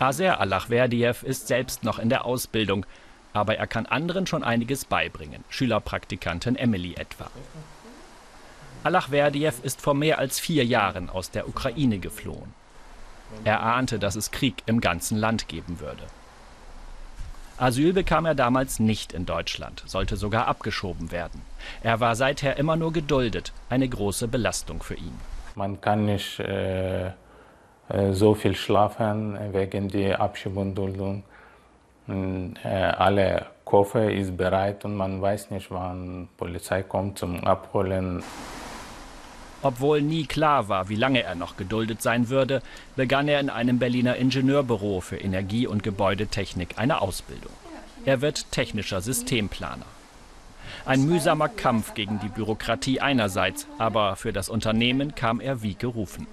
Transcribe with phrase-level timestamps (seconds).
[0.00, 2.86] Aser Alachverdiev ist selbst noch in der Ausbildung,
[3.34, 7.30] aber er kann anderen schon einiges beibringen, Schülerpraktikantin Emily etwa.
[8.82, 12.54] Alachverdiev ist vor mehr als vier Jahren aus der Ukraine geflohen.
[13.44, 16.02] Er ahnte, dass es Krieg im ganzen Land geben würde.
[17.58, 21.42] Asyl bekam er damals nicht in Deutschland, sollte sogar abgeschoben werden.
[21.82, 25.12] Er war seither immer nur geduldet, eine große Belastung für ihn.
[25.56, 27.10] Man kann nicht äh,
[28.12, 31.22] so viel schlafen wegen der Abschiebung.
[32.08, 38.22] Äh, alle Koffer ist bereit und man weiß nicht, wann die Polizei kommt zum Abholen.
[39.62, 42.62] Obwohl nie klar war, wie lange er noch geduldet sein würde,
[42.96, 47.52] begann er in einem Berliner Ingenieurbüro für Energie- und Gebäudetechnik eine Ausbildung.
[48.04, 49.86] Er wird technischer Systemplaner.
[50.86, 56.26] Ein mühsamer Kampf gegen die Bürokratie einerseits, aber für das Unternehmen kam er wie gerufen.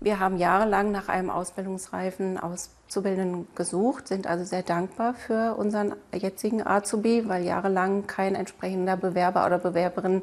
[0.00, 6.66] Wir haben jahrelang nach einem ausbildungsreifen Auszubildenden gesucht, sind also sehr dankbar für unseren jetzigen
[6.66, 10.22] Azubi, weil jahrelang kein entsprechender Bewerber oder Bewerberin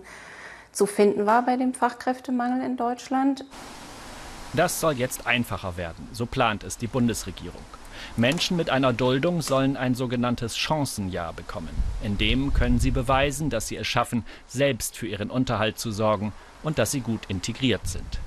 [0.73, 3.45] zu finden war bei dem Fachkräftemangel in Deutschland.
[4.53, 7.61] Das soll jetzt einfacher werden, so plant es die Bundesregierung.
[8.17, 11.69] Menschen mit einer Duldung sollen ein sogenanntes Chancenjahr bekommen.
[12.03, 16.33] In dem können sie beweisen, dass sie es schaffen, selbst für ihren Unterhalt zu sorgen
[16.63, 18.19] und dass sie gut integriert sind.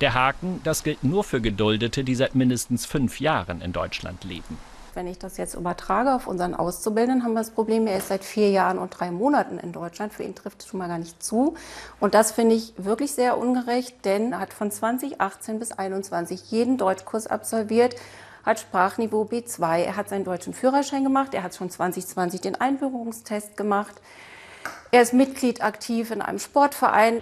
[0.00, 4.58] Der Haken, das gilt nur für Geduldete, die seit mindestens fünf Jahren in Deutschland leben.
[4.94, 8.24] Wenn ich das jetzt übertrage auf unseren Auszubildenden, haben wir das Problem, er ist seit
[8.24, 10.12] vier Jahren und drei Monaten in Deutschland.
[10.12, 11.54] Für ihn trifft es schon mal gar nicht zu.
[12.00, 16.78] Und das finde ich wirklich sehr ungerecht, denn er hat von 2018 bis 2021 jeden
[16.78, 17.94] Deutschkurs absolviert
[18.48, 19.84] hat Sprachniveau B2.
[19.84, 21.34] Er hat seinen deutschen Führerschein gemacht.
[21.34, 23.94] Er hat schon 2020 den Einbürgerungstest gemacht.
[24.90, 27.20] Er ist Mitglied aktiv in einem Sportverein.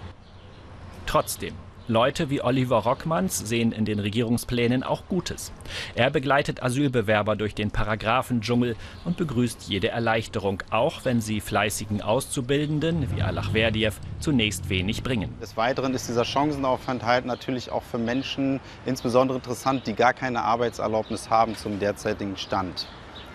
[1.05, 1.53] Trotzdem,
[1.89, 5.53] Leute wie Oliver Rockmanns sehen in den Regierungsplänen auch Gutes.
[5.95, 13.15] Er begleitet Asylbewerber durch den Paragraphendschungel und begrüßt jede Erleichterung, auch wenn sie fleißigen Auszubildenden
[13.15, 15.33] wie Alachverdiev zunächst wenig bringen.
[15.41, 21.29] Des Weiteren ist dieser Chancenaufenthalt natürlich auch für Menschen insbesondere interessant, die gar keine Arbeitserlaubnis
[21.29, 22.87] haben zum derzeitigen Stand.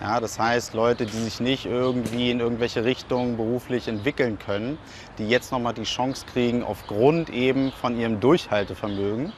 [0.03, 4.77] Ja, das heißt, Leute, die sich nicht irgendwie in irgendwelche Richtungen beruflich entwickeln können,
[5.17, 9.31] die jetzt nochmal die Chance kriegen, aufgrund eben von ihrem Durchhaltevermögen,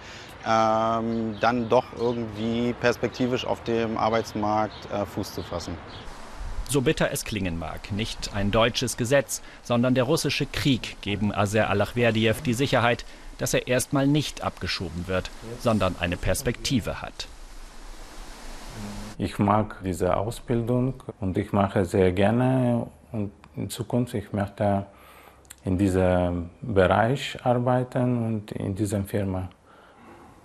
[0.43, 5.77] ähm, dann doch irgendwie perspektivisch auf dem Arbeitsmarkt äh, Fuß zu fassen.
[6.67, 11.69] So bitter es klingen mag, nicht ein deutsches Gesetz, sondern der russische Krieg geben Aser
[11.69, 13.05] Alachverdiev die Sicherheit,
[13.37, 17.27] dass er erstmal nicht abgeschoben wird, sondern eine Perspektive hat.
[19.17, 24.85] Ich mag diese Ausbildung und ich mache sehr gerne und in Zukunft ich möchte
[25.63, 29.49] in diesem Bereich arbeiten und in dieser Firma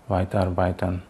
[0.06, 1.02] weiterarbeiten.